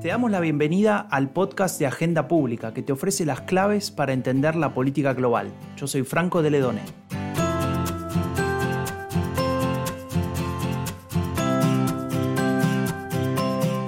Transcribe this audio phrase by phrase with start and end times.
[0.00, 4.12] Te damos la bienvenida al podcast de Agenda Pública que te ofrece las claves para
[4.12, 5.50] entender la política global.
[5.76, 6.82] Yo soy Franco de Ledone.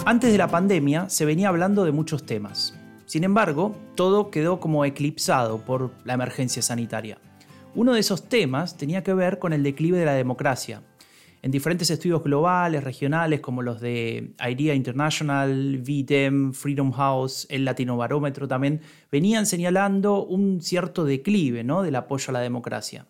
[0.04, 2.76] Antes de la pandemia se venía hablando de muchos temas.
[3.04, 7.18] Sin embargo, todo quedó como eclipsado por la emergencia sanitaria.
[7.76, 10.82] Uno de esos temas tenía que ver con el declive de la democracia.
[11.46, 17.96] En diferentes estudios globales, regionales, como los de IDEA International, VDEM, Freedom House, el Latino
[17.96, 18.80] Barómetro también,
[19.12, 21.82] venían señalando un cierto declive ¿no?
[21.82, 23.06] del apoyo a la democracia.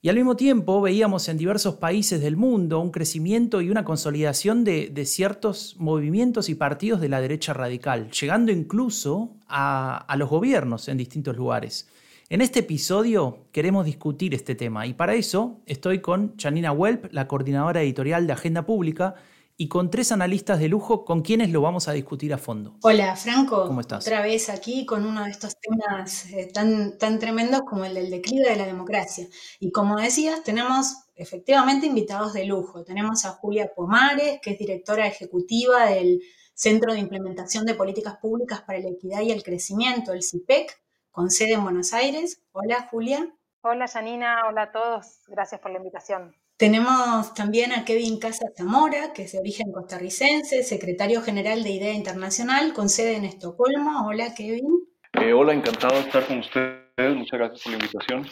[0.00, 4.64] Y al mismo tiempo veíamos en diversos países del mundo un crecimiento y una consolidación
[4.64, 10.96] de, ciertos movimientos y partidos de la derecha radical, llegando incluso a los gobiernos en
[10.96, 11.86] distintos lugares.
[12.28, 17.28] En este episodio queremos discutir este tema y para eso estoy con Janina Welp, la
[17.28, 19.14] coordinadora editorial de Agenda Pública,
[19.56, 22.78] y con tres analistas de lujo con quienes lo vamos a discutir a fondo.
[22.82, 23.68] Hola, Franco.
[23.68, 24.04] ¿Cómo estás?
[24.04, 28.10] Otra vez aquí con uno de estos temas eh, tan, tan tremendos como el del
[28.10, 29.28] declive de la democracia.
[29.60, 32.82] Y como decías, tenemos efectivamente invitados de lujo.
[32.82, 36.20] Tenemos a Julia Pomares, que es directora ejecutiva del
[36.54, 40.76] Centro de Implementación de Políticas Públicas para la Equidad y el Crecimiento, el CIPEC,
[41.16, 42.42] con sede en Buenos Aires.
[42.52, 43.26] Hola, Julia.
[43.62, 44.42] Hola, Janina.
[44.50, 45.22] Hola a todos.
[45.28, 46.36] Gracias por la invitación.
[46.58, 51.94] Tenemos también a Kevin Casas Zamora, que es de origen costarricense, secretario general de IDEA
[51.94, 54.06] Internacional, con sede en Estocolmo.
[54.06, 54.68] Hola, Kevin.
[55.14, 57.16] Eh, hola, encantado de estar con ustedes.
[57.16, 58.26] Muchas gracias por la invitación.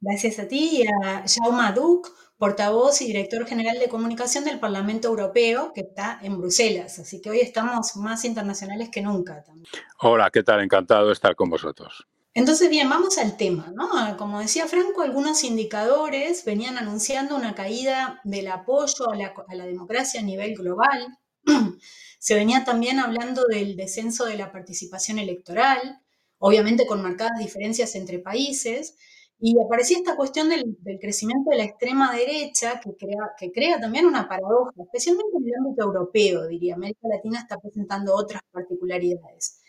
[0.00, 5.08] Gracias a ti y a Jaume Duc, portavoz y director general de comunicación del Parlamento
[5.08, 7.00] Europeo, que está en Bruselas.
[7.00, 9.42] Así que hoy estamos más internacionales que nunca.
[9.42, 9.66] También.
[10.02, 10.62] Hola, ¿qué tal?
[10.62, 12.06] Encantado de estar con vosotros.
[12.38, 14.16] Entonces, bien, vamos al tema, ¿no?
[14.16, 20.22] Como decía Franco, algunos indicadores venían anunciando una caída del apoyo a la, democracia a
[20.22, 21.18] nivel global.
[22.20, 26.00] Se venía también hablando del descenso de la participación electoral,
[26.38, 28.94] obviamente con marcadas diferencias entre países,
[29.40, 34.70] y aparecía esta cuestión del, crecimiento de la extrema derecha que crea, también una paradoja,
[34.80, 36.76] especialmente en el ámbito europeo, diría.
[36.76, 39.60] América Latina está presentando otras particularidades.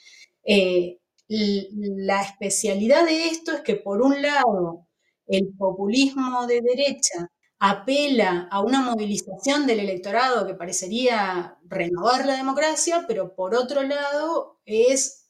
[0.44, 0.98] Eh,
[1.29, 4.88] la especialidad de esto es que por un lado
[5.28, 7.29] el populismo de derecha
[7.59, 14.59] apela a una movilización del electorado que parecería renovar la democracia, pero por otro lado
[14.66, 15.29] es,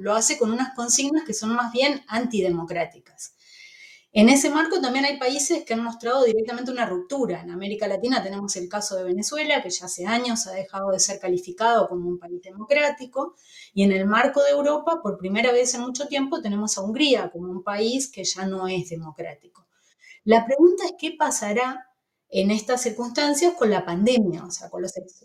[0.00, 3.36] lo hace con unas consignas que son más bien antidemocráticas.
[4.14, 7.40] En ese marco también hay países que han mostrado directamente una ruptura.
[7.40, 11.00] En América Latina tenemos el caso de Venezuela, que ya hace años ha dejado de
[11.00, 13.34] ser calificado como un país democrático,
[13.72, 17.30] y en el marco de Europa, por primera vez en mucho tiempo, tenemos a Hungría
[17.30, 19.66] como un país que ya no es democrático.
[20.24, 21.86] La pregunta es qué pasará
[22.28, 24.70] en estas circunstancias con la pandemia, o sea,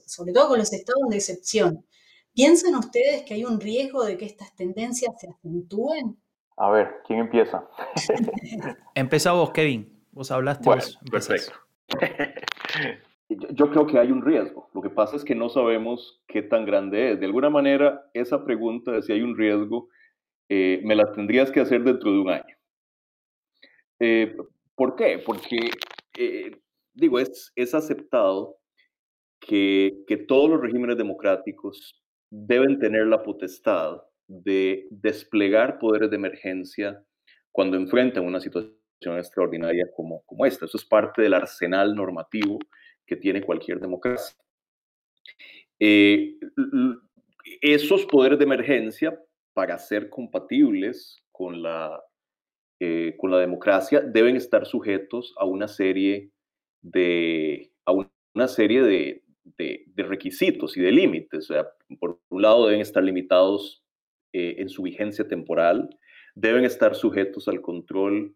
[0.05, 1.85] sobre todo con los estados de excepción.
[2.33, 6.17] ¿Piensan ustedes que hay un riesgo de que estas tendencias se acentúen?
[6.57, 7.67] A ver, ¿quién empieza?
[8.95, 9.95] Empieza vos, Kevin.
[10.11, 11.53] Vos hablaste, vos Perfecto.
[13.29, 14.69] Yo creo que hay un riesgo.
[14.73, 17.19] Lo que pasa es que no sabemos qué tan grande es.
[17.19, 19.89] De alguna manera, esa pregunta de si hay un riesgo,
[20.49, 22.55] eh, me la tendrías que hacer dentro de un año.
[23.99, 24.35] Eh,
[24.75, 25.21] ¿Por qué?
[25.23, 25.69] Porque,
[26.17, 26.57] eh,
[26.93, 28.57] digo, es, es aceptado
[29.39, 32.01] que, que todos los regímenes democráticos
[32.31, 37.03] deben tener la potestad de desplegar poderes de emergencia
[37.51, 38.73] cuando enfrentan una situación
[39.17, 40.65] extraordinaria como, como esta.
[40.65, 42.59] Eso es parte del arsenal normativo
[43.05, 44.37] que tiene cualquier democracia.
[45.79, 46.35] Eh,
[47.61, 49.19] esos poderes de emergencia,
[49.53, 52.03] para ser compatibles con la,
[52.79, 56.31] eh, con la democracia, deben estar sujetos a una serie
[56.81, 59.23] de, a una serie de,
[59.57, 61.49] de, requisitos y de límites.
[61.49, 61.67] O sea,
[61.99, 63.83] por un lado, deben estar limitados
[64.39, 65.89] eh, en su vigencia temporal,
[66.35, 68.35] deben estar sujetos al control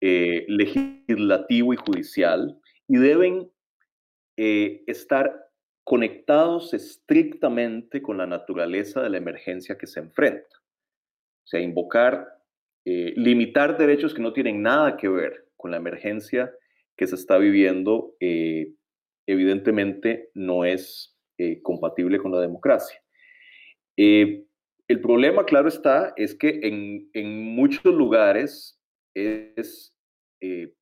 [0.00, 3.50] eh, legislativo y judicial y deben
[4.36, 5.34] eh, estar
[5.82, 10.56] conectados estrictamente con la naturaleza de la emergencia que se enfrenta.
[11.42, 12.28] O sea, invocar,
[12.84, 16.52] limitar derechos que no tienen nada que ver con la emergencia
[16.96, 18.14] que se está viviendo,
[19.26, 21.18] evidentemente no es
[21.62, 23.02] compatible con la democracia.
[24.88, 28.80] El problema, claro está, es que en, muchos lugares
[29.14, 29.96] es
[30.40, 30.74] eh,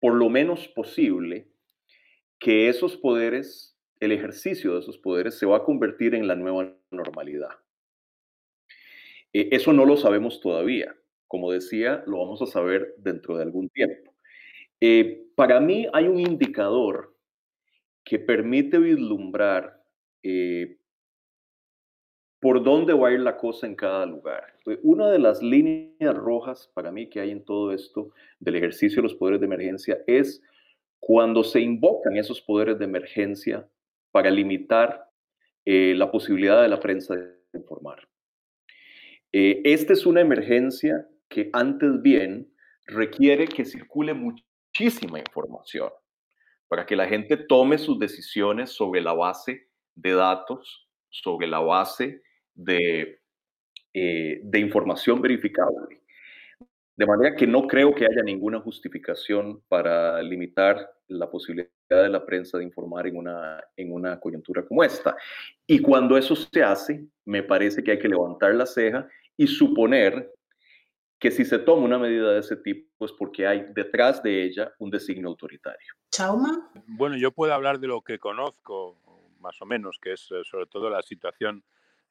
[0.00, 1.48] por lo menos posible
[2.38, 6.76] que esos poderes, el ejercicio de esos poderes se va a convertir en la nueva
[6.90, 7.50] normalidad.
[9.32, 10.94] Eh, eso no lo sabemos todavía.
[11.28, 14.12] Como decía, lo vamos a saber dentro de algún tiempo.
[14.80, 17.16] Eh, para mí hay un indicador
[18.04, 19.80] que permite vislumbrar
[20.24, 20.78] eh,
[22.42, 24.42] por dónde va a ir la cosa en cada lugar.
[24.82, 28.10] Una de las líneas rojas para mí que hay en todo esto
[28.40, 30.42] del ejercicio de los poderes de emergencia es
[30.98, 33.68] cuando se invocan esos poderes de emergencia
[34.10, 35.08] para limitar
[35.64, 38.08] eh, la posibilidad de la prensa de informar.
[39.30, 42.52] Eh, esta es una emergencia que antes bien
[42.86, 45.90] requiere que circule muchísima información
[46.66, 52.20] para que la gente tome sus decisiones sobre la base de datos, sobre la base
[52.54, 53.20] de,
[53.94, 56.02] eh, de información verificable.
[56.94, 62.24] De manera que no creo que haya ninguna justificación para limitar la posibilidad de la
[62.24, 65.16] prensa de informar en una, en una coyuntura como esta.
[65.66, 70.30] Y cuando eso se hace, me parece que hay que levantar la ceja y suponer
[71.18, 74.72] que si se toma una medida de ese tipo es porque hay detrás de ella
[74.78, 75.94] un designio autoritario.
[76.10, 76.70] Chauma.
[76.86, 78.98] Bueno, yo puedo hablar de lo que conozco,
[79.38, 81.62] más o menos, que es eh, sobre todo la situación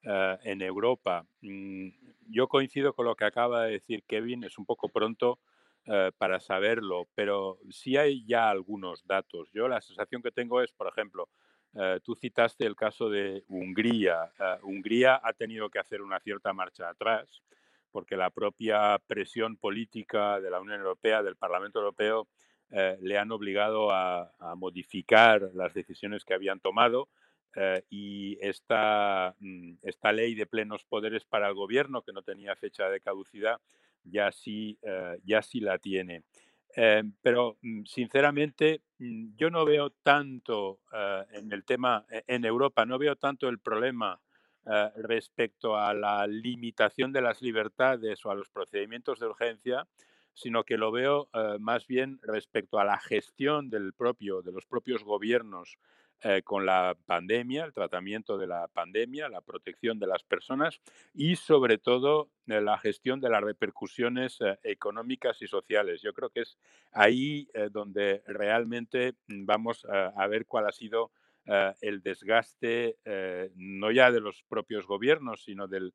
[0.04, 1.24] eh, en Europa.
[1.42, 1.90] Mm,
[2.28, 5.38] yo coincido con lo que acaba de decir Kevin, es un poco pronto
[5.86, 9.48] eh, para saberlo, pero sí hay ya algunos datos.
[9.52, 11.28] Yo la sensación que tengo es, por ejemplo,
[11.74, 14.32] eh, tú citaste el caso de Hungría.
[14.62, 17.40] Hungría ha tenido que hacer una cierta marcha atrás
[17.92, 22.26] porque la propia presión política de la Unión Europea, del Parlamento Europeo,
[22.70, 27.08] le han obligado a, a modificar las decisiones que habían tomado
[27.54, 32.56] eh, y esta, mm, esta ley de plenos poderes para el gobierno, que no tenía
[32.56, 33.60] fecha de caducidad,
[34.04, 36.24] ya sí, eh, ya sí la tiene.
[36.74, 40.80] Eh, pero mm, sinceramente mm, yo no veo tanto
[41.32, 44.20] en el tema en Europa, no veo tanto el problema
[44.96, 49.88] respecto a la limitación de las libertades o a los procedimientos de urgencia,
[50.34, 51.28] sino que lo veo
[51.58, 55.78] más bien respecto a la gestión del propio, de los propios gobiernos
[56.24, 60.80] eh, con la pandemia, el tratamiento de la pandemia, la protección de las personas
[61.12, 66.00] y sobre todo eh, la gestión de las repercusiones eh, económicas y sociales.
[66.00, 66.56] Yo creo que es
[66.92, 71.10] ahí donde realmente mm, vamos a ver cuál ha sido
[71.80, 72.98] el desgaste
[73.56, 75.92] no ya de los propios gobiernos, sino del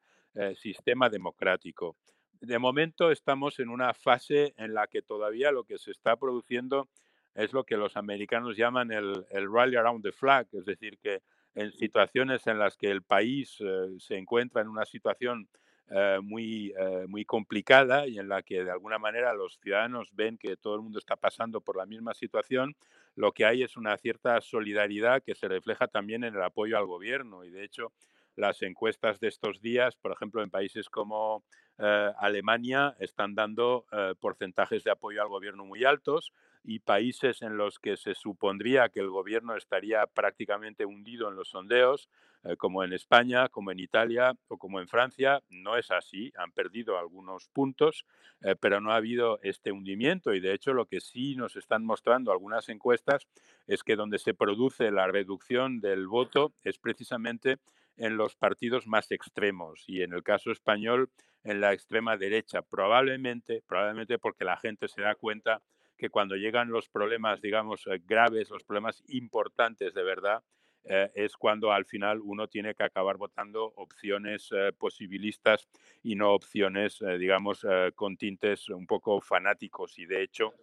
[0.56, 1.96] sistema democrático.
[2.42, 6.90] De momento estamos en una fase en la que todavía lo que se está produciendo
[7.38, 11.22] es lo que los americanos llaman el, rally around the flag, es decir, que
[11.54, 15.48] en situaciones en las que el país eh, se encuentra en una situación
[15.92, 20.40] eh, muy, eh, muy complicada y en la que de alguna manera los ciudadanos ven
[20.40, 22.76] que todo el mundo está pasando por la misma situación,
[23.16, 26.88] lo que hay es una cierta solidaridad que se refleja también en el apoyo al
[26.88, 27.44] gobierno.
[27.44, 27.94] Y de hecho,
[28.36, 31.44] las encuestas de estos días, por ejemplo, en países como
[31.78, 33.86] Alemania, están dando
[34.20, 36.34] porcentajes de apoyo al gobierno muy altos
[36.68, 41.48] y países en los que se supondría que el gobierno estaría prácticamente hundido en los
[41.48, 42.10] sondeos,
[42.44, 46.34] eh, como en España, como en Italia o como en Francia, no es así.
[46.36, 48.06] Han perdido algunos puntos,
[48.42, 51.86] eh, pero no ha habido este hundimiento y de hecho lo que sí nos están
[51.86, 53.26] mostrando algunas encuestas
[53.66, 57.60] es que donde se produce la reducción del voto es precisamente
[57.96, 61.10] en los partidos más extremos y en el caso español
[61.46, 65.62] en la extrema derecha, probablemente, probablemente porque la gente se da cuenta
[65.98, 70.44] que cuando llegan los problemas, digamos, eh, graves, los problemas importantes de verdad,
[70.84, 75.68] eh, es cuando al final uno tiene que acabar votando opciones eh, posibilistas
[76.02, 80.00] y no opciones, digamos, con tintes un poco fanáticos.
[80.00, 80.54] Y de hecho,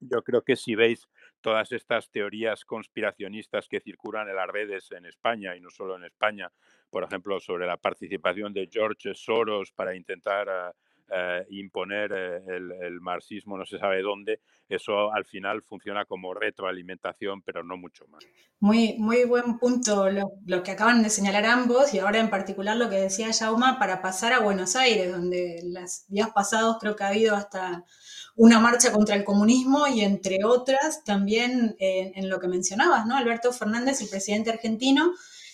[0.00, 1.08] yo creo que si veis
[1.40, 6.04] todas estas teorías conspiracionistas que circulan en las redes en España y no solo en
[6.04, 6.52] España,
[6.90, 10.74] por ejemplo, sobre la participación de George Soros para intentar
[11.10, 17.42] eh, imponer eh, el, marxismo no se sabe dónde, eso al final funciona como retroalimentación,
[17.42, 18.24] pero no mucho más.
[18.60, 22.90] Muy, muy buen punto lo, que acaban de señalar ambos y ahora en particular lo
[22.90, 27.08] que decía Jauma para pasar a Buenos Aires, donde los días pasados creo que ha
[27.08, 27.84] habido hasta
[28.36, 33.16] una marcha contra el comunismo y entre otras también eh, en lo que mencionabas, ¿no?
[33.16, 35.12] Alberto Fernández, el presidente argentino,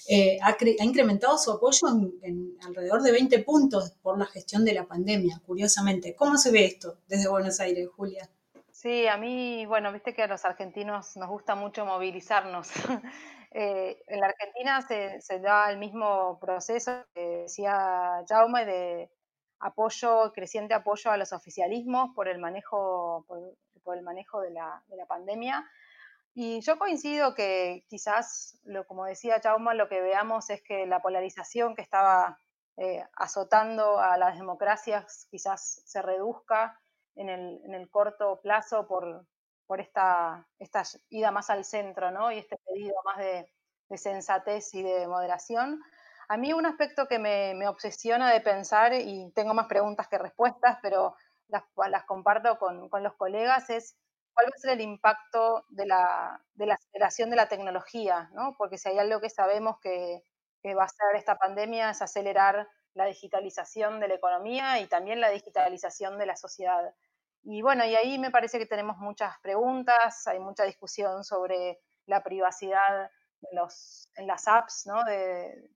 [0.09, 1.89] eh, ha, incrementado su apoyo
[2.23, 6.15] en, alrededor de 20 puntos por la gestión de la pandemia, curiosamente.
[6.15, 8.29] ¿Cómo se ve esto desde Buenos Aires, Julia?
[8.71, 12.69] Sí, a mí, bueno, viste que a los argentinos nos gusta mucho movilizarnos.
[13.57, 19.09] Eh, en la Argentina se, da el mismo proceso que decía Jaume de
[19.61, 24.97] apoyo, creciente apoyo a los oficialismos por el manejo, por, el manejo de la, de
[24.97, 25.65] la pandemia.
[26.35, 31.01] Y yo coincido que quizás, lo, como decía Chauma, lo que veamos es que la
[31.01, 32.39] polarización que estaba
[32.77, 36.81] eh, azotando a las democracias quizás se reduzca
[37.15, 39.25] en el, corto plazo por,
[39.67, 42.33] por esta, esta ida más al centro, ¿no?
[42.33, 43.49] Y este pedido más de,
[43.97, 45.81] sensatez y de moderación.
[46.27, 50.79] A mí un aspecto que me, obsesiona de pensar, y tengo más preguntas que respuestas,
[50.83, 51.15] pero
[51.47, 53.97] las, las comparto con, con, los colegas, es
[54.35, 58.55] cuál va a ser el impacto de la, de la aceleración de la tecnología, ¿no?
[58.59, 60.23] Porque si hay algo que sabemos que,
[60.63, 65.21] que va a hacer esta pandemia es acelerar la digitalización de la economía y también
[65.21, 66.95] la digitalización de la sociedad.
[67.43, 72.23] Y bueno, y ahí me parece que tenemos muchas preguntas, hay mucha discusión sobre la
[72.23, 73.11] privacidad
[73.43, 75.05] en, los, en las apps, ¿no?
[75.05, 75.71] de,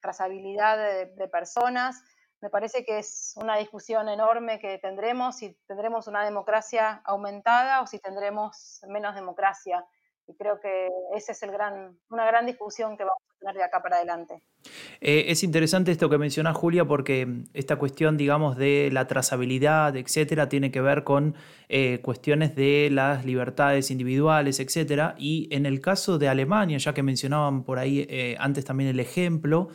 [0.00, 0.78] trazabilidad
[1.16, 2.00] de, personas.
[2.40, 7.86] Me parece que es una discusión enorme que tendremos si tendremos una democracia aumentada o
[7.86, 9.84] si tendremos menos democracia.
[10.28, 13.64] Y creo que esa es el gran, una gran discusión que vamos a tener de
[13.64, 14.42] acá para adelante.
[15.00, 20.50] Eh, es interesante esto que menciona Julia porque esta cuestión, digamos, de la trazabilidad, etcétera,
[20.50, 21.34] tiene que ver con
[21.70, 25.14] eh, cuestiones de las libertades individuales, etcétera.
[25.16, 29.00] Y en el caso de Alemania, ya que mencionaban por ahí eh, antes también el
[29.00, 29.68] ejemplo,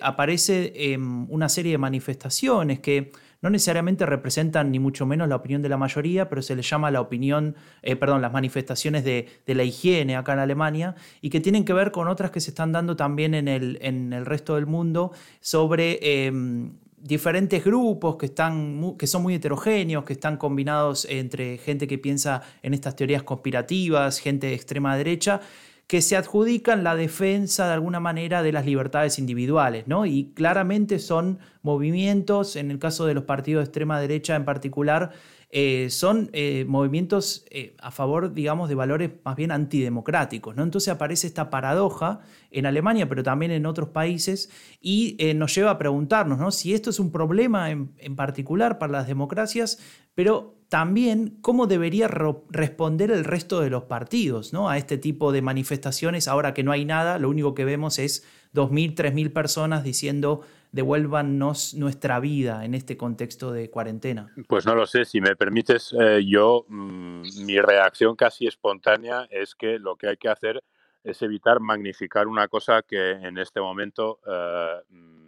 [0.00, 3.12] aparece em, una serie de manifestaciones que
[3.42, 6.90] no necesariamente representan ni mucho menos la opinión de la mayoría, pero se les llama
[6.90, 11.64] la opinión, eh, perdón, las manifestaciones de, la higiene acá en Alemania y que tienen
[11.64, 16.26] que ver con otras que se están dando también en el, resto del mundo sobre
[16.26, 21.98] em, diferentes grupos que, están, que son muy heterogéneos, que están combinados entre gente que
[21.98, 25.40] piensa en estas teorías conspirativas, gente de extrema derecha
[25.86, 30.06] que se adjudican la defensa de alguna manera de las libertades individuales, ¿no?
[30.06, 35.12] Y claramente son movimientos, en el caso de los partidos de extrema derecha en particular,
[35.54, 40.56] eh, son eh, movimientos eh, a favor, digamos, de valores más bien antidemocráticos.
[40.56, 40.62] ¿no?
[40.62, 42.20] Entonces aparece esta paradoja
[42.50, 44.48] en Alemania, pero también en otros países,
[44.80, 46.50] y nos lleva a preguntarnos ¿no?
[46.52, 49.78] si esto es un problema en, en particular para las democracias,
[50.14, 54.70] pero también cómo debería responder el resto de los partidos ¿no?
[54.70, 56.28] a este tipo de manifestaciones.
[56.28, 61.74] Ahora que no hay nada, lo único que vemos es 2.000, 3.000 personas diciendo devuélvanos
[61.74, 64.32] nuestra vida en este contexto de cuarentena.
[64.48, 69.54] Pues no lo sé, si me permites, eh, yo, mm, mi reacción casi espontánea es
[69.54, 70.64] que lo que hay que hacer
[71.04, 74.20] es evitar magnificar una cosa que en este momento...
[74.26, 75.20] Eh,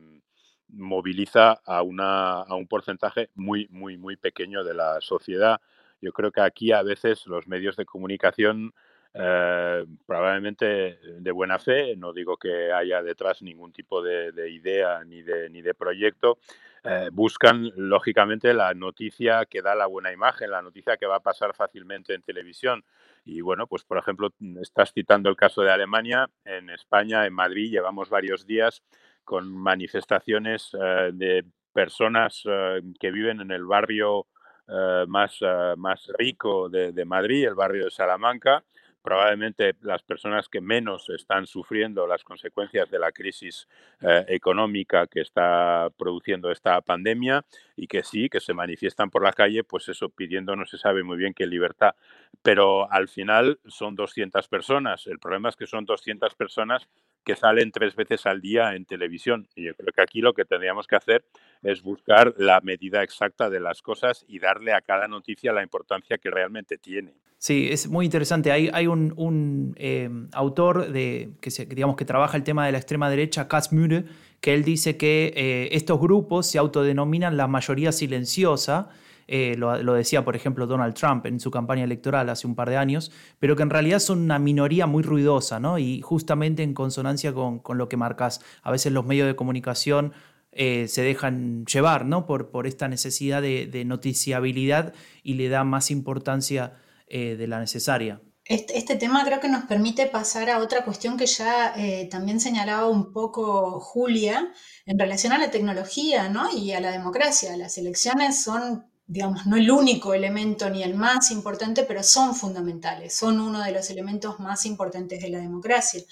[0.76, 5.60] moviliza a, una, a un porcentaje muy, muy, muy pequeño de la sociedad.
[6.00, 8.74] Yo creo que aquí a veces los medios de comunicación,
[9.14, 15.22] eh, probablemente de buena fe, no digo que haya detrás ningún tipo de, idea ni
[15.22, 16.38] de, ni de proyecto,
[16.82, 21.20] eh, buscan lógicamente la noticia que da la buena imagen, la noticia que va a
[21.20, 22.84] pasar fácilmente en televisión.
[23.24, 27.70] Y bueno, pues por ejemplo, estás citando el caso de Alemania, en España, en Madrid,
[27.70, 28.82] llevamos varios días
[29.24, 34.26] con manifestaciones eh, de personas eh, que viven en el barrio
[34.68, 35.40] eh, más,
[35.76, 38.64] más rico de, Madrid, el barrio de Salamanca,
[39.02, 43.68] probablemente las personas que menos están sufriendo las consecuencias de la crisis
[44.00, 47.44] económica que está produciendo esta pandemia
[47.76, 51.02] y que sí, que se manifiestan por la calle, pues eso pidiendo no se sabe
[51.02, 51.94] muy bien qué libertad,
[52.40, 55.06] pero al final son 200 personas.
[55.06, 56.88] El problema es que son 200 personas
[57.24, 59.48] que salen tres veces al día en televisión.
[59.54, 61.24] Y yo creo que aquí lo que tendríamos que hacer
[61.62, 66.18] es buscar la medida exacta de las cosas y darle a cada noticia la importancia
[66.18, 67.14] que realmente tiene.
[67.38, 68.52] Sí, es muy interesante.
[68.52, 73.10] Hay, hay un, eh, autor de, que, digamos, que trabaja el tema de la extrema
[73.10, 74.04] derecha, Katz Mühre,
[74.40, 78.90] que él dice que eh, estos grupos se autodenominan la mayoría silenciosa
[79.26, 82.76] eh, lo, decía por ejemplo Donald Trump en su campaña electoral hace un par de
[82.76, 85.78] años, pero que en realidad son una minoría muy ruidosa, ¿no?
[85.78, 90.12] Y justamente en consonancia con, lo que marcas, a veces los medios de comunicación
[90.52, 92.26] eh, se dejan llevar, ¿no?
[92.26, 96.74] Por, esta necesidad de, noticiabilidad y le da más importancia
[97.08, 98.20] eh, de la necesaria.
[98.46, 101.74] Este, este, tema creo que nos permite pasar a otra cuestión que ya
[102.10, 104.52] también señalaba un poco Julia
[104.84, 106.54] en relación a la tecnología ¿no?
[106.54, 107.56] y a la democracia.
[107.56, 113.14] Las elecciones son digamos, no el único elemento ni el más importante, pero son fundamentales,
[113.14, 116.02] son uno de los elementos más importantes de la democracia.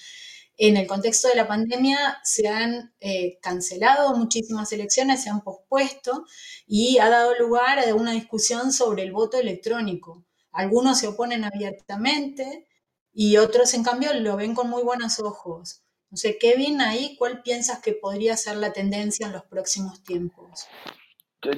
[0.58, 6.26] En el contexto de la pandemia se han eh, cancelado muchísimas elecciones, se han pospuesto
[6.66, 10.24] y ha dado lugar a una discusión sobre el voto electrónico.
[10.52, 12.68] Algunos se oponen abiertamente
[13.14, 15.82] y otros, en cambio, lo ven con muy buenos ojos.
[16.10, 20.66] No sé, Kevin, ahí, ¿cuál piensas que podría ser la tendencia en los próximos tiempos?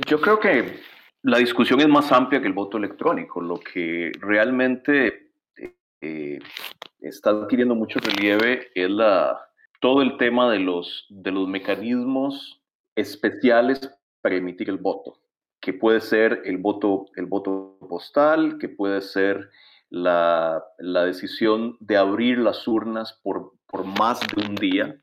[0.06, 0.80] Yo creo que
[1.24, 3.40] la discusión es más amplia que el voto electrónico.
[3.40, 5.30] Lo que realmente
[6.02, 6.38] eh,
[7.00, 9.40] está adquiriendo mucho relieve es la,
[9.80, 12.60] todo el tema de los, de los mecanismos
[12.94, 13.90] especiales
[14.20, 15.18] para emitir el voto,
[15.60, 19.48] que puede ser el voto, el voto postal, que puede ser
[19.88, 25.00] la, decisión de abrir las urnas por, por más de un día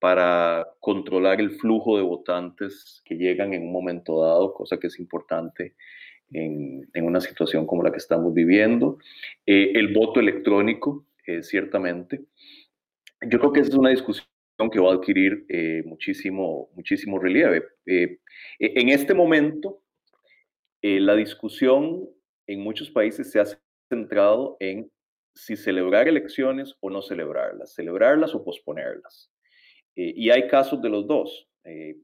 [0.00, 4.98] para controlar el flujo de votantes que llegan en un momento dado, cosa que es
[4.98, 5.74] importante
[6.32, 8.98] en, una situación como la que estamos viviendo.
[9.46, 12.24] Eh, el voto electrónico, eh, ciertamente.
[13.22, 14.26] Yo creo que esa es una discusión
[14.72, 17.64] que va a adquirir eh, muchísimo, muchísimo relieve.
[17.86, 19.82] en este momento,
[20.82, 22.08] la discusión
[22.46, 23.44] en muchos países se ha
[23.88, 24.90] centrado en
[25.34, 29.29] si celebrar elecciones o no celebrarlas, celebrarlas o posponerlas.
[30.16, 31.48] Y hay casos de los dos.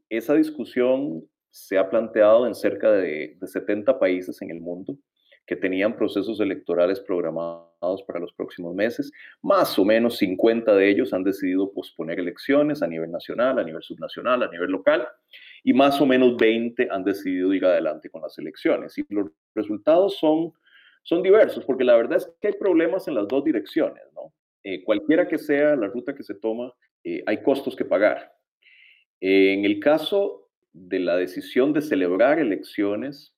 [0.08, 1.24] esa discusión
[1.56, 4.98] se ha planteado en cerca de, 70 países en el mundo
[5.46, 9.10] que tenían procesos electorales programados para los próximos meses.
[9.40, 13.82] Más o menos 50 de ellos han decidido posponer elecciones a nivel nacional, a nivel
[13.82, 15.08] subnacional, a nivel local,
[15.64, 18.98] y más o menos 20 han decidido ir adelante con las elecciones.
[18.98, 20.52] Y los resultados son,
[21.04, 24.02] son diversos, porque la verdad es que hay problemas en las dos direcciones.
[24.14, 24.34] ¿no?
[24.68, 26.72] Eh, cualquiera que sea la ruta que se toma,
[27.04, 28.32] eh, hay costos que pagar.
[29.20, 33.32] en el caso de la decisión de celebrar elecciones,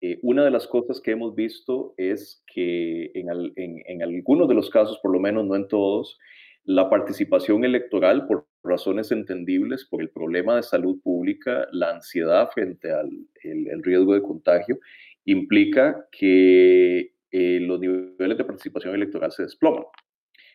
[0.00, 4.98] eh, una de las cosas que hemos visto es que en, algunos de los casos,
[5.00, 6.18] por lo menos no en todos,
[6.64, 12.90] la participación electoral, por razones entendibles, por el problema de salud pública, la ansiedad frente
[12.90, 13.08] al
[13.44, 14.80] el, riesgo de contagio,
[15.26, 19.84] implica que eh, los niveles de participación electoral se desploman.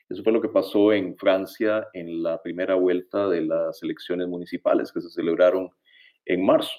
[0.09, 4.91] Eso fue lo que pasó en Francia en la primera vuelta de las elecciones municipales
[4.91, 5.69] que se celebraron
[6.25, 6.73] en marzo.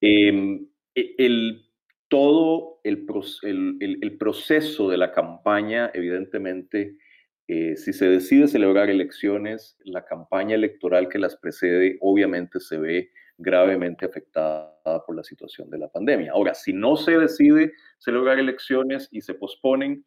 [0.00, 1.64] Em, e, el,
[2.08, 3.04] todo el,
[4.18, 6.96] proceso de la campaña, evidentemente,
[7.48, 13.10] eh, si se decide celebrar elecciones, la campaña electoral que las precede obviamente se ve
[13.36, 16.32] gravemente afectada por la situación de la pandemia.
[16.32, 20.04] Ahora, si no se decide celebrar elecciones y se posponen,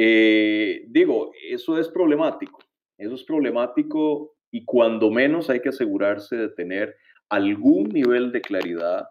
[0.00, 2.60] eh, digo, eso es problemático.
[2.96, 6.94] Eso es problemático y cuando menos hay que asegurarse de tener
[7.28, 9.08] algún nivel de claridad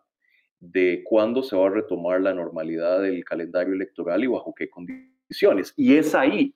[0.62, 5.74] de cuándo se va a retomar la normalidad del calendario electoral y bajo qué condiciones.
[5.76, 6.56] Y es ahí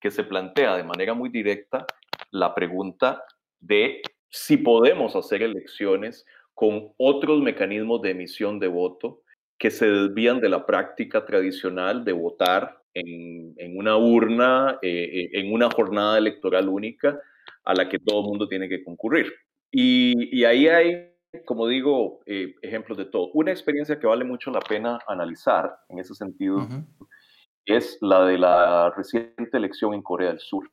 [0.00, 1.84] que se plantea de manera muy directa
[2.30, 3.24] la pregunta
[3.58, 9.22] de si podemos hacer elecciones con otros mecanismos de emisión de voto
[9.58, 15.52] que se desvían de la práctica tradicional de votar en, una urna, eh, eh, en
[15.52, 17.18] una jornada electoral única
[17.64, 19.32] a la que todo el mundo tiene que concurrir.
[19.70, 21.12] Y, ahí hay,
[21.46, 23.30] como digo, eh, ejemplos de todo.
[23.32, 26.68] Una experiencia que vale mucho la pena analizar en ese sentido
[27.64, 30.70] es la de la reciente elección en Corea del Sur,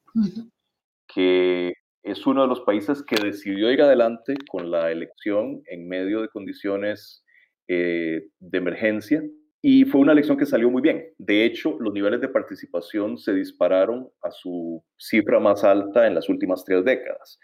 [1.07, 6.21] que es uno de los países que decidió ir adelante con la elección en medio
[6.21, 7.23] de condiciones
[7.67, 9.21] de emergencia
[9.61, 11.13] y fue una elección que salió muy bien.
[11.17, 16.29] De hecho, los niveles de participación se dispararon a su cifra más alta en las
[16.29, 17.39] últimas tres décadas.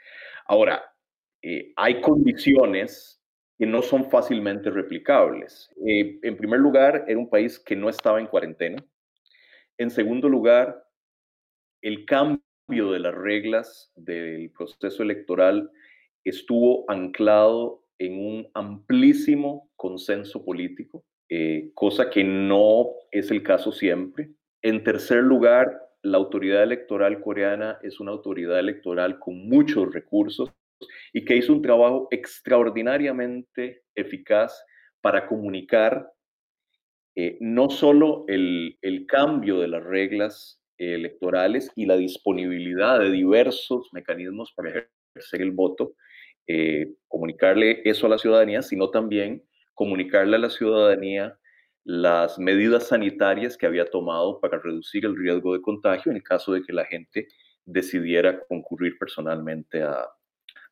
[0.46, 0.84] Ahora,
[1.42, 3.22] eh, hay condiciones
[3.58, 5.70] que no son fácilmente replicables.
[5.86, 8.84] Eh, en primer lugar, era un país que no estaba en cuarentena.
[9.78, 10.86] En segundo lugar,
[11.82, 15.70] el cambio de las reglas del proceso electoral
[16.24, 24.30] estuvo anclado en un amplísimo consenso político eh, cosa que no es el caso siempre.
[24.62, 30.52] En tercer lugar, la autoridad electoral coreana es una autoridad electoral con muchos recursos
[31.14, 34.64] y que hizo un trabajo extraordinariamente eficaz
[35.02, 36.12] para comunicar
[37.16, 44.52] eh, no solo el, cambio de las reglas electorales y la disponibilidad de diversos mecanismos
[44.54, 45.96] para ejercer el voto,
[46.48, 49.44] eh, comunicarle eso a la ciudadanía, sino también
[49.76, 51.38] comunicarle a la ciudadanía
[51.84, 56.54] las medidas sanitarias que había tomado para reducir el riesgo de contagio en el caso
[56.54, 57.28] de que la gente
[57.66, 60.08] decidiera concurrir personalmente a,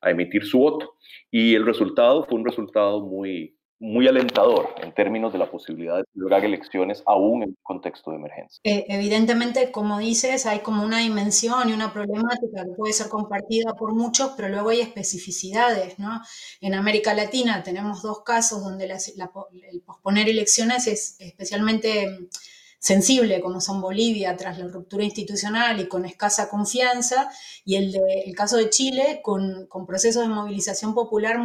[0.02, 0.96] a emitir su voto.
[1.30, 6.06] Y el resultado fue un resultado muy, muy alentador en términos de la posibilidad de
[6.14, 8.62] lograr elecciones aún en un contexto de emergencia.
[8.64, 13.76] Eh, evidentemente, como dices, hay como una dimensión y una problemática que puede ser compartida
[13.76, 16.22] por muchos, pero luego hay especificidades, ¿no?
[16.62, 22.30] En América Latina tenemos dos casos donde el posponer elecciones es especialmente
[22.80, 27.30] sensible, como son Bolivia tras la ruptura institucional y con escasa confianza,
[27.66, 31.38] y el, de, el caso de Chile con, con procesos de movilización popular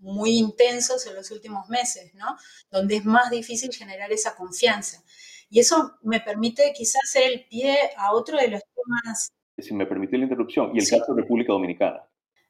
[0.00, 2.36] muy intensos en los últimos meses, ¿no?
[2.70, 5.02] Donde es más difícil generar esa confianza.
[5.50, 9.32] Y eso me permite quizás hacer el pie a otro de los temas.
[9.56, 12.02] Si me permite la interrupción, y el caso de República Dominicana.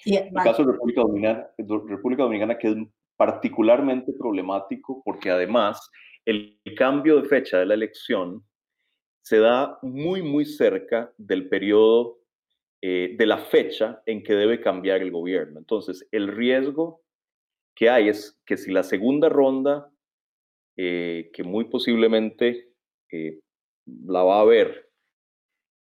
[0.05, 2.77] el caso de República Dominicana, República Dominicana que es
[3.17, 5.91] particularmente problemático porque además
[6.25, 8.45] el cambio de fecha de la elección
[9.29, 12.19] se da muy, muy cerca del periodo,
[12.81, 15.59] eh, de la fecha en que debe cambiar el gobierno.
[15.59, 17.03] Entonces, el riesgo
[17.79, 19.89] que hay es que si la segunda ronda,
[20.77, 22.73] eh, que muy posiblemente
[23.13, 23.39] eh,
[23.87, 24.91] la va a haber,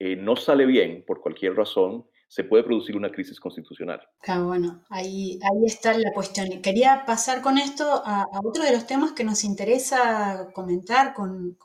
[0.01, 4.01] no sale bien por cualquier razón, se puede producir una crisis constitucional.
[4.23, 6.63] Claro, bueno, ahí, ahí está la cuestión.
[6.63, 11.59] Quería pasar con esto a, otro de los temas que nos interesa comentar con,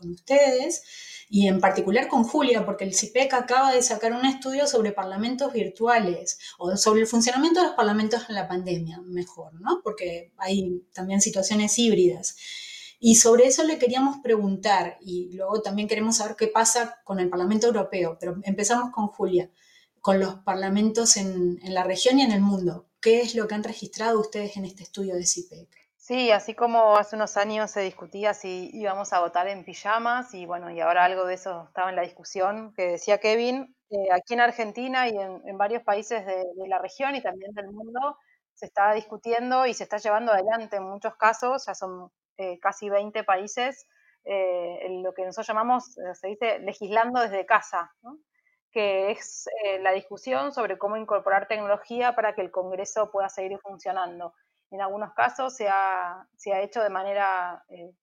[0.00, 4.92] ustedes y en particular con Julia, porque el CIPEC acaba de sacar un estudio sobre
[4.92, 9.82] parlamentos virtuales o sobre el funcionamiento de los parlamentos en la pandemia, mejor, ¿no?
[9.84, 12.38] Porque hay también situaciones híbridas.
[12.98, 17.28] Y sobre eso le queríamos preguntar y luego también queremos saber qué pasa con el
[17.28, 19.50] Parlamento Europeo, pero empezamos con Julia
[20.06, 22.86] con los parlamentos en, la región y en el mundo.
[23.02, 25.68] ¿Qué es lo que han registrado ustedes en este estudio de CIPEC?
[25.96, 30.46] Sí, así como hace unos años se discutía si íbamos a votar en pijamas y
[30.46, 34.34] bueno, y ahora algo de eso estaba en la discusión que decía Kevin, eh, aquí
[34.34, 38.16] en Argentina y en, varios países de, la región y también del mundo
[38.54, 42.88] se está discutiendo y se está llevando adelante en muchos casos, ya son eh, casi
[42.88, 43.88] 20 países,
[44.22, 47.90] eh, lo que nosotros llamamos, se dice, legislando desde casa.
[48.76, 53.58] Que es eh, la discusión sobre cómo incorporar tecnología para que el Congreso pueda seguir
[53.60, 54.34] funcionando.
[54.70, 57.94] En algunos casos se ha, se ha hecho de manera eh,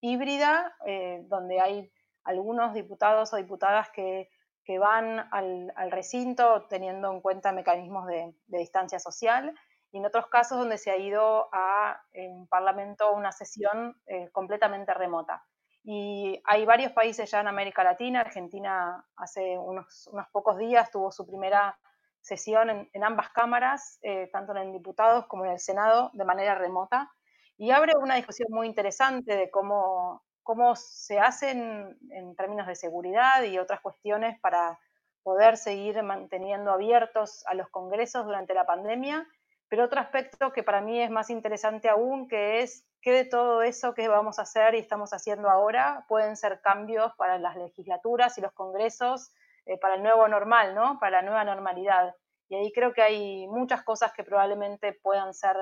[0.00, 1.92] híbrida, eh, donde hay
[2.24, 4.30] algunos diputados o diputadas que,
[4.64, 9.54] que van al, al, recinto teniendo en cuenta mecanismos de, distancia social,
[9.92, 14.00] y en otros casos donde se ha ido a un parlamento una sesión
[14.32, 15.44] completamente remota.
[15.84, 18.20] Y hay varios países ya en América Latina.
[18.20, 21.78] Argentina hace unos, unos pocos días tuvo su primera
[22.22, 26.54] sesión en, ambas cámaras, eh, tanto en el diputados como en el Senado, de manera
[26.54, 27.12] remota.
[27.58, 33.42] Y abre una discusión muy interesante de cómo, cómo se hacen en términos de seguridad
[33.42, 34.78] y otras cuestiones para
[35.22, 39.26] poder seguir manteniendo abiertos a los congresos durante la pandemia.
[39.68, 43.60] Pero otro aspecto que para mí es más interesante aún, que es ¿Qué de todo
[43.62, 48.38] eso que vamos a hacer y estamos haciendo ahora pueden ser cambios para las legislaturas
[48.38, 49.34] y los congresos,
[49.66, 50.98] eh, para el nuevo normal, ¿no?
[50.98, 52.14] Para la nueva normalidad.
[52.48, 55.54] Y ahí creo que hay muchas cosas que probablemente puedan ser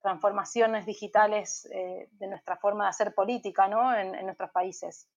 [0.00, 3.94] transformaciones digitales eh, de nuestra forma de hacer política ¿no?
[3.94, 5.08] en, nuestros países.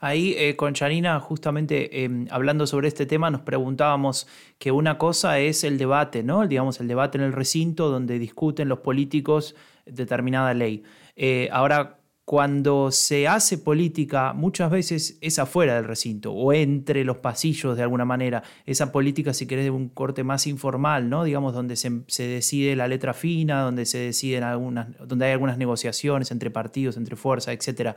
[0.00, 4.26] Ahí eh, con Charina, justamente em, hablando sobre este tema, nos preguntábamos
[4.58, 6.46] que una cosa es el debate, ¿no?
[6.46, 10.84] digamos, el debate en el recinto donde discuten los políticos determinada ley.
[11.16, 11.97] Eh, ahora,
[12.28, 17.82] cuando se hace política, muchas veces es afuera del recinto o entre los pasillos de
[17.82, 18.42] alguna manera.
[18.66, 21.24] Esa política, si querés, de un corte más informal, ¿no?
[21.24, 21.88] Digamos, donde se,
[22.28, 27.16] decide la letra fina, donde se deciden algunas, donde hay algunas negociaciones entre partidos, entre
[27.16, 27.96] fuerzas, etc.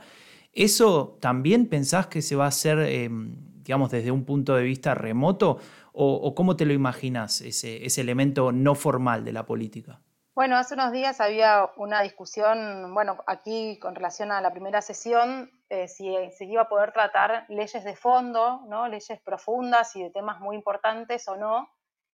[0.54, 4.94] ¿Eso también pensás que se va a hacer, em, digamos, desde un punto de vista
[4.94, 5.58] remoto?
[5.92, 10.00] ¿O, cómo te lo imaginas, ese elemento no formal de la política?
[10.34, 15.50] Bueno, hace unos días había una discusión, bueno, aquí con relación a la primera sesión,
[15.68, 18.88] eh, si se iba a poder tratar leyes de fondo, ¿no?
[18.88, 21.68] leyes profundas y de temas muy importantes o no.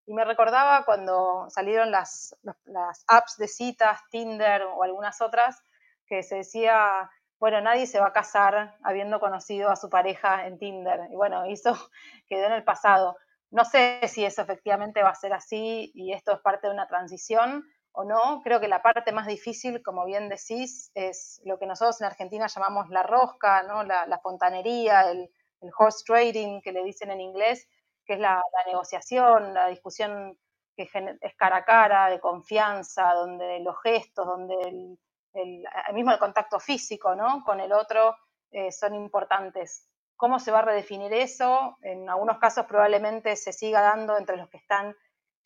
[0.05, 5.63] Y me recordaba cuando salieron las, las apps de citas, Tinder o algunas otras,
[6.05, 10.59] que se decía, bueno, nadie se va a casar habiendo conocido a su pareja en
[10.59, 11.03] Tinder.
[11.13, 11.79] Y bueno, eso
[12.29, 13.17] quedó en el pasado.
[13.53, 16.89] No sé si eso efectivamente va a ser así y esto es parte de una
[16.89, 17.65] transición
[18.45, 22.47] Creo que la parte más difícil, como bien decís, es lo que nosotros en Argentina
[22.47, 23.83] llamamos la rosca, ¿no?
[23.83, 25.29] la, fontanería, el,
[25.77, 27.69] horse trading, que le dicen en inglés,
[28.05, 30.39] que es la, negociación, la discusión
[30.77, 34.55] que es cara a cara, de confianza, donde los gestos, donde
[35.35, 38.17] el, mismo el contacto físico con el otro
[38.53, 39.89] eh, son importantes.
[40.15, 41.77] ¿Cómo se va a redefinir eso?
[41.83, 44.95] En algunos casos probablemente se siga dando entre los que están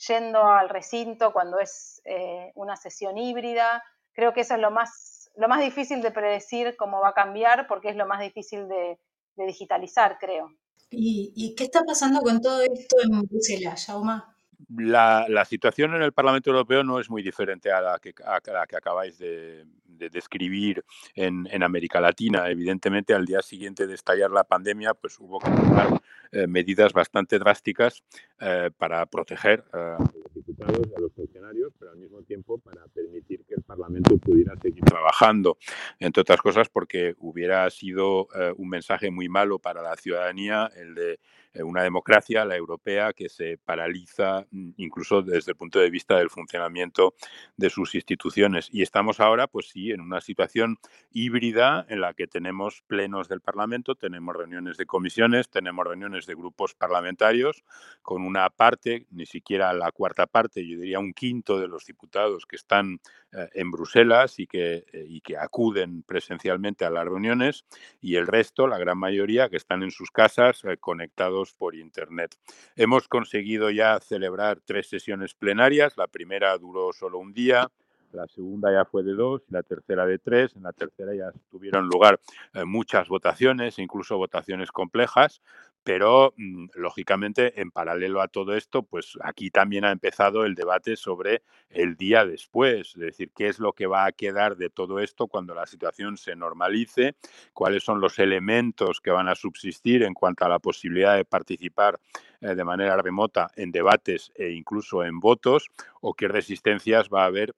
[0.06, 3.82] yendo al recinto cuando es eh, una sesión híbrida.
[4.12, 7.66] Creo que eso es lo más, lo más difícil de predecir cómo va a cambiar
[7.66, 8.98] porque es lo más difícil de,
[9.36, 10.50] digitalizar, creo.
[10.90, 14.31] ¿Y, qué está pasando con todo esto en Bruselas, Jauma?
[14.68, 18.40] La, la, situación en el Parlamento Europeo no es muy diferente a la que, a
[18.52, 19.64] la que acabáis de,
[20.10, 22.50] describir en, en, América Latina.
[22.50, 26.00] Evidentemente, al día siguiente de estallar la pandemia, pues hubo que tomar
[26.32, 28.02] eh, medidas bastante drásticas
[28.40, 32.58] eh, para proteger eh, a los diputados y a los funcionarios, pero al mismo tiempo
[32.58, 35.58] para permitir que el Parlamento pudiera seguir trabajando,
[36.00, 41.12] entre otras cosas porque hubiera sido un mensaje muy malo para la ciudadanía el de
[41.12, 41.18] eh,
[41.60, 46.30] una democracia, la europea, que se paraliza mm, incluso desde el punto de vista del
[46.30, 47.14] funcionamiento
[47.56, 48.68] de sus instituciones.
[48.72, 50.78] Y estamos ahora, pues sí, en una situación
[51.10, 56.34] híbrida en la que tenemos plenos del Parlamento, tenemos reuniones de comisiones, tenemos reuniones de
[56.34, 57.64] grupos parlamentarios,
[58.00, 62.46] con una parte, ni siquiera la cuarta parte, yo diría un quinto de los diputados
[62.46, 63.00] que están
[63.32, 67.64] eh, en Bruselas y que, eh, y que acuden presencialmente a las reuniones,
[68.00, 72.36] y el resto, la gran mayoría, que están en sus casas conectados por Internet.
[72.76, 75.96] Hemos conseguido ya celebrar tres sesiones plenarias.
[75.96, 77.70] La primera duró solo un día,
[78.12, 80.54] la segunda ya fue de dos, la tercera de tres.
[80.54, 82.20] En la tercera ya tuvieron lugar
[82.54, 85.42] eh, muchas votaciones, incluso votaciones complejas,
[85.84, 90.96] pero mm, lógicamente en paralelo a todo esto, pues aquí también ha empezado el debate
[90.96, 95.00] sobre el día después, es decir, qué es lo que va a quedar de todo
[95.00, 97.16] esto cuando la situación se normalice,
[97.52, 101.98] cuáles son los elementos que van a subsistir en cuanto a la posibilidad de participar
[102.40, 105.68] eh, de manera remota en debates e incluso en votos,
[106.00, 107.54] o qué resistencias va a haber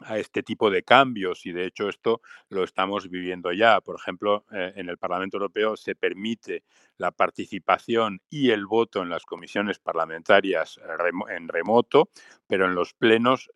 [0.00, 3.80] a este tipo de cambios y de hecho esto lo estamos viviendo ya.
[3.80, 6.64] Por ejemplo, eh, en el Parlamento Europeo se permite
[6.98, 10.80] la participación y el voto en las comisiones parlamentarias
[11.28, 12.10] en remoto,
[12.46, 13.50] pero en los plenos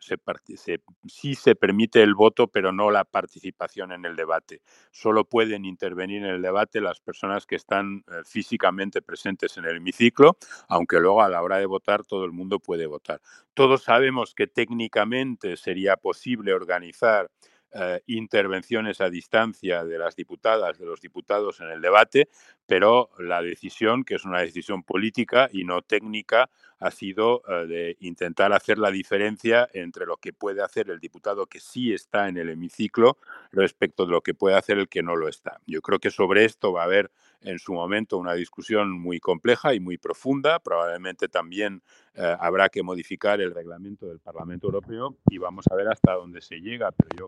[1.06, 4.62] sí se permite el voto, pero no la participación en el debate.
[4.90, 9.76] Solo pueden intervenir en el debate las personas que están eh, físicamente presentes en el
[9.76, 10.36] hemiciclo,
[10.68, 13.20] aunque luego a la hora de votar todo el mundo puede votar.
[13.54, 17.30] Todos sabemos que técnicamente sería posible organizar
[17.72, 22.28] eh, intervenciones a distancia de las diputadas, de los diputados en el debate,
[22.66, 27.96] pero la decisión, que es una decisión política y no técnica, ha sido eh, de
[28.00, 32.36] intentar hacer la diferencia entre lo que puede hacer el diputado que sí está en
[32.36, 33.18] el hemiciclo
[33.52, 35.60] respecto de lo que puede hacer el que no lo está.
[35.66, 37.10] Yo creo que sobre esto va a haber
[37.40, 40.58] en su momento una discusión muy compleja y muy profunda.
[40.58, 41.82] Probablemente también
[42.14, 46.40] eh, habrá que modificar el reglamento del Parlamento Europeo y vamos a ver hasta dónde
[46.40, 46.90] se llega.
[46.92, 47.26] Pero yo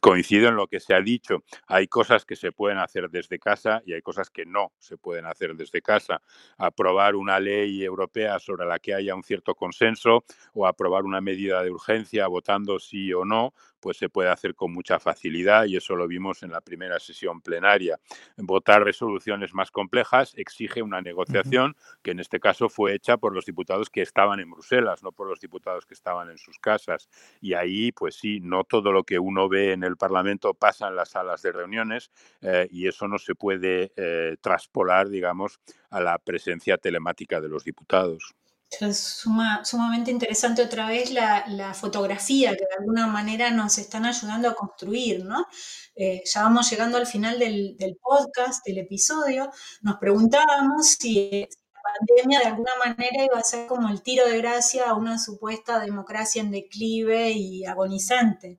[0.00, 1.44] coincido en lo que se ha dicho.
[1.66, 5.26] Hay cosas que se pueden hacer desde casa y hay cosas que no se pueden
[5.26, 6.22] hacer desde casa.
[6.58, 10.24] Aprobar una ley europea sobre la que haya un cierto consenso
[10.54, 14.72] o aprobar una medida de urgencia votando sí o no, pues se puede hacer con
[14.72, 17.98] mucha facilidad y eso lo vimos en la primera sesión plenaria.
[18.36, 23.44] Votar resoluciones más complejas exige una negociación que en este caso fue hecha por los
[23.44, 27.08] diputados que estaban en Bruselas, no por los diputados que estaban en sus casas.
[27.40, 30.94] Y ahí, pues sí, no todo lo que uno ve en el Parlamento pasa en
[30.94, 35.58] las salas de reuniones eh, y eso no se puede eh, traspolar, digamos,
[35.90, 38.34] a la presencia telemática de los diputados.
[38.80, 39.24] Es
[39.64, 45.24] sumamente interesante otra vez la, fotografía que de alguna manera nos están ayudando a construir,
[45.24, 45.46] ¿no?
[45.94, 49.50] Eh, ya vamos llegando al final del, podcast, del episodio.
[49.82, 54.38] Nos preguntábamos si la pandemia de alguna manera iba a ser como el tiro de
[54.38, 58.58] gracia a una supuesta democracia en declive y agonizante.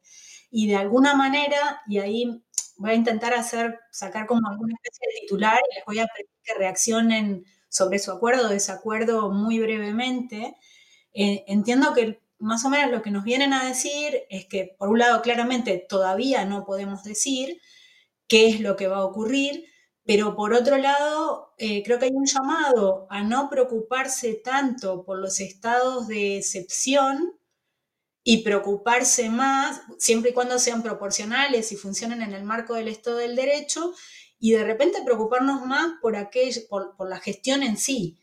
[0.51, 2.43] Y de alguna manera, y ahí
[2.77, 6.29] voy a intentar hacer, sacar como alguna especie de titular y les voy a pedir
[6.43, 10.55] que reaccionen sobre su acuerdo o desacuerdo muy brevemente,
[11.13, 14.89] eh, entiendo que más o menos lo que nos vienen a decir es que, por
[14.89, 17.59] un lado, claramente todavía no podemos decir
[18.27, 19.65] qué es lo que va a ocurrir,
[20.05, 25.17] pero por otro lado, eh, creo que hay un llamado a no preocuparse tanto por
[25.17, 27.39] los estados de excepción
[28.23, 33.17] y preocuparse más, siempre y cuando sean proporcionales y funcionen en el marco del Estado
[33.17, 33.93] del Derecho,
[34.43, 38.19] y de repente preocuparnos más por, aquel, por, la gestión en sí.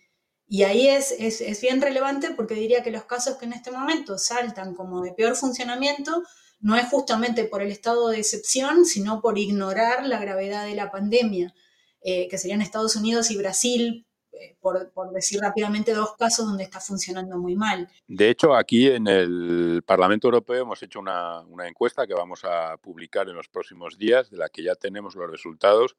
[0.47, 1.17] Y ahí es,
[1.63, 5.35] bien relevante porque diría que los casos que en este momento saltan como de peor
[5.35, 6.23] funcionamiento
[6.59, 10.91] no es justamente por el estado de excepción, sino por ignorar la gravedad de la
[10.91, 11.55] pandemia,
[12.03, 16.81] eh, que serían Estados Unidos y Brasil eh, por, decir rápidamente, dos casos donde está
[16.81, 17.89] funcionando muy mal.
[18.07, 23.29] De hecho, aquí en el Parlamento Europeo hemos hecho una, encuesta que vamos a publicar
[23.29, 25.97] en los próximos días, de la que ya tenemos los resultados,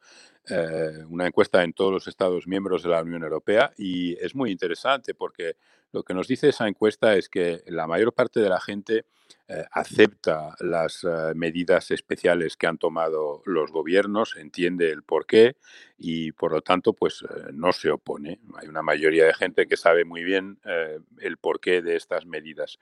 [0.49, 4.51] eh, una encuesta en todos los Estados miembros de la Unión Europea, y es muy
[4.51, 5.55] interesante porque
[5.91, 9.05] lo que nos dice esa encuesta es que la mayor parte de la gente
[9.47, 15.57] eh, acepta las eh, medidas especiales que han tomado los gobiernos, entiende el porqué
[15.97, 18.39] y por lo tanto pues no se opone.
[18.59, 20.59] Hay una mayoría de gente que sabe muy bien
[21.19, 22.79] el porqué de estas medidas.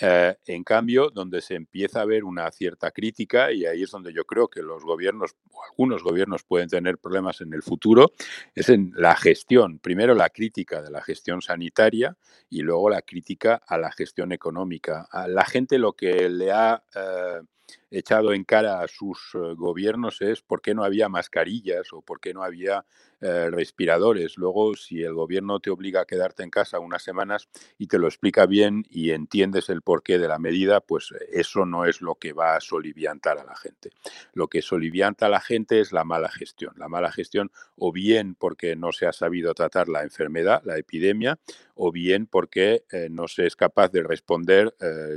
[0.00, 4.24] en cambio, donde se empieza a ver una cierta crítica y ahí es donde yo
[4.24, 8.12] creo que los gobiernos o algunos gobiernos pueden tener problemas en el futuro,
[8.54, 9.78] es en la gestión.
[9.78, 12.16] Primero la crítica de la gestión sanitaria
[12.50, 15.08] y luego la crítica a la gestión económica.
[15.10, 17.40] A la gente lo que le ha eh,
[17.90, 22.20] echado en cara a sus eh, gobiernos es por qué no había mascarillas o por
[22.20, 22.84] qué no había
[23.20, 24.36] eh, respiradores.
[24.36, 28.06] Luego, si el gobierno te obliga a quedarte en casa unas semanas y te lo
[28.06, 32.32] explica bien y entiendes el porqué de la medida, pues eso no es lo que
[32.32, 33.90] va a soliviantar a la gente.
[34.34, 36.74] Lo que solivianta a la gente es la mala gestión.
[36.76, 41.38] La mala gestión o bien porque no se ha sabido tratar la enfermedad, la epidemia,
[41.74, 44.74] o bien porque eh, no se es capaz de responder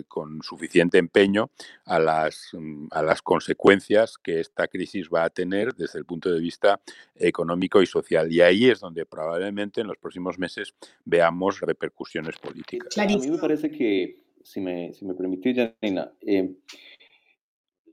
[0.08, 1.52] con suficiente empeño
[1.86, 2.54] a las
[2.92, 6.82] a las consecuencias que esta crisis va a tener desde el punto de vista
[7.16, 8.32] económico y social.
[8.32, 10.74] Y ahí es donde probablemente en los próximos meses
[11.06, 12.98] veamos repercusiones políticas.
[12.98, 16.56] A mí me parece que, si me, si me permitís, Janina, eh,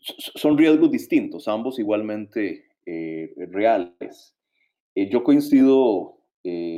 [0.00, 4.34] son riesgos distintos, ambos igualmente eh, reales.
[4.94, 6.14] Eh, yo coincido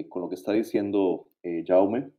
[0.08, 1.28] con lo que está diciendo
[1.64, 2.10] Jaume,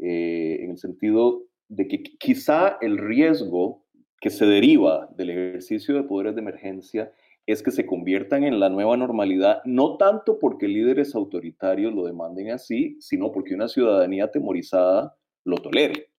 [0.00, 3.84] en el sentido de que quizá el riesgo
[4.20, 7.12] que se deriva del ejercicio de poderes de emergencia
[7.46, 12.50] es que se conviertan en la nueva normalidad, no tanto porque líderes autoritarios lo demanden
[12.50, 16.10] así, sino porque una ciudadanía atemorizada lo tolere.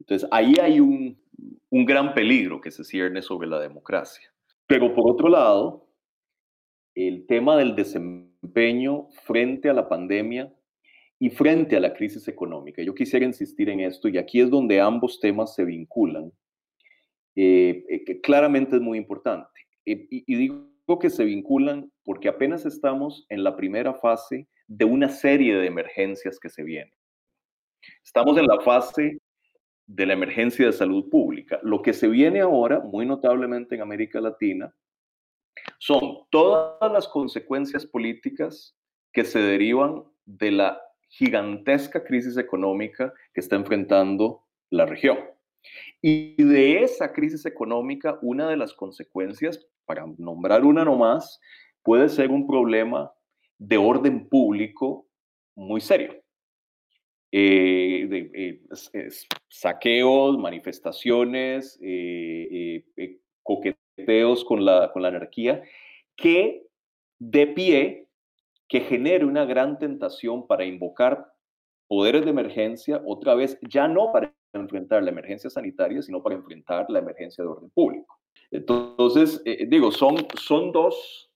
[0.00, 1.16] Entonces, ahí hay un,
[1.68, 4.32] un gran peligro que se cierne sobre la democracia.
[4.66, 5.86] Pero por otro lado,
[6.94, 10.52] el tema del desempeño frente a la pandemia
[11.20, 12.82] y frente a la crisis económica.
[12.82, 16.32] Yo quisiera insistir en esto y aquí es donde ambos temas se vinculan
[17.42, 19.60] eh, eh, que claramente es muy importante.
[19.86, 25.08] Eh, y, digo que se vinculan porque apenas estamos en la primera fase de una
[25.08, 26.92] serie de emergencias que se vienen.
[28.04, 29.16] Estamos en la fase
[29.86, 31.58] de la emergencia de salud pública.
[31.62, 34.74] Lo que se viene ahora, muy notablemente en América Latina,
[35.78, 38.76] son todas las consecuencias políticas
[39.14, 45.16] que se derivan de la gigantesca crisis económica que está enfrentando la región.
[46.02, 51.40] Y de esa crisis económica, una de las consecuencias, para nombrar una nomás,
[51.82, 53.12] puede ser un problema
[53.58, 55.06] de orden público
[55.54, 56.14] muy serio.
[57.32, 58.08] Eh,
[58.92, 59.08] eh,
[59.48, 62.84] saqueos, manifestaciones, eh,
[63.42, 65.62] coqueteos con la, con la anarquía,
[66.16, 66.66] que
[67.18, 68.08] de pie,
[68.68, 71.32] que genere una gran tentación para invocar
[71.86, 76.86] poderes de emergencia, otra vez, ya no para enfrentar la emergencia sanitaria, sino para enfrentar
[76.88, 78.18] la emergencia de orden público.
[78.50, 81.30] Entonces, eh, digo, son, son dos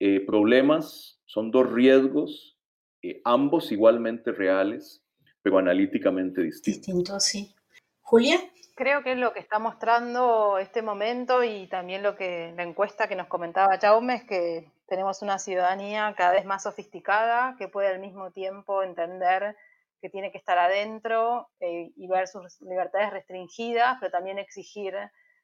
[0.00, 2.56] eh, problemas, son dos riesgos,
[3.02, 5.04] eh, ambos igualmente reales,
[5.42, 6.86] pero analíticamente distintos.
[6.86, 7.54] Distintos, sí.
[8.00, 8.38] Julia.
[8.74, 13.08] Creo que es lo que está mostrando este momento y también lo que la encuesta
[13.08, 17.88] que nos comentaba Jaume es que tenemos una ciudadanía cada vez más sofisticada que puede
[17.88, 19.56] al mismo tiempo entender
[20.00, 24.94] que tiene que estar adentro eh, y ver sus libertades restringidas, pero también exigir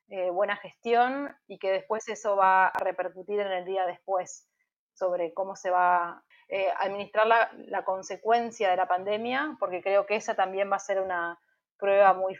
[0.08, 4.48] eh, buena gestión y que después eso va a repercutir en el día después
[4.92, 10.16] sobre cómo se va eh, administrar la, la, consecuencia de la pandemia, porque creo que
[10.16, 11.40] esa también va a ser una
[11.78, 12.36] prueba muy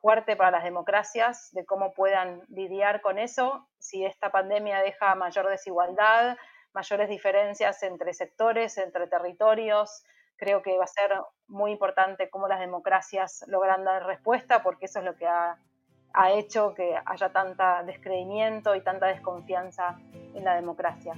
[0.00, 5.48] fuerte para las democracias de cómo puedan lidiar con eso, si esta pandemia deja mayor
[5.48, 6.36] desigualdad,
[6.72, 10.02] mayores diferencias entre sectores, entre territorios,
[10.40, 11.10] creo que va a ser
[11.48, 15.58] muy importante cómo las democracias logran dar respuesta, porque eso es lo que ha,
[16.34, 20.00] hecho que haya tanta descreimiento y tanta desconfianza
[20.34, 21.12] en la democracia.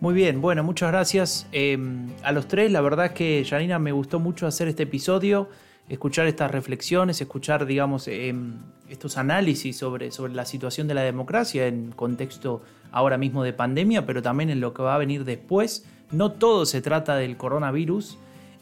[0.00, 2.70] Muy bien, bueno, muchas gracias em, a los tres.
[2.70, 5.48] La verdad es que, Janina, me gustó mucho hacer este episodio,
[5.88, 8.54] escuchar estas reflexiones, escuchar, digamos, em,
[8.88, 14.06] estos análisis sobre, sobre la situación de la democracia en contexto ahora mismo de pandemia,
[14.06, 15.86] pero también en lo que va a venir después.
[16.10, 18.18] No todo se trata del coronavirus,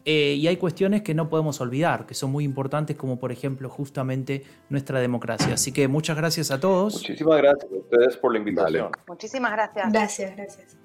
[0.06, 3.70] eh, y hay cuestiones que no podemos olvidar, que son muy importantes, como por ejemplo
[3.70, 5.54] justamente nuestra democracia.
[5.54, 6.94] Así que muchas gracias a todos.
[6.94, 8.90] Muchísimas gracias a ustedes por la invitación.
[9.08, 9.92] Muchísimas gracias.
[9.92, 10.76] Gracias, gracias.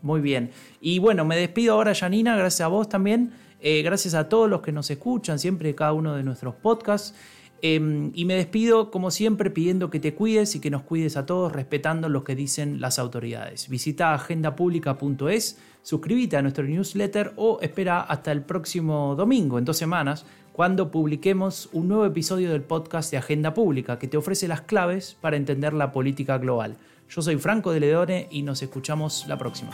[0.00, 0.52] Muy bien.
[0.80, 3.32] Y bueno, me despido ahora, Janina, gracias a vos también.
[3.60, 7.14] Eh, gracias a todos los que nos escuchan siempre cada uno de nuestros podcasts.
[7.60, 11.26] Em, y me despido, como siempre, pidiendo que te cuides y que nos cuides a
[11.26, 13.68] todos, respetando lo que dicen las autoridades.
[13.68, 20.24] Visita agendapublica.es, suscríbete a nuestro newsletter o espera hasta el próximo domingo, en dos semanas,
[20.52, 25.16] cuando publiquemos un nuevo episodio del podcast de Agenda Pública que te ofrece las claves
[25.20, 26.76] para entender la política global.
[27.08, 29.70] Yo soy Franco de Ledone y nos escuchamos la próxima.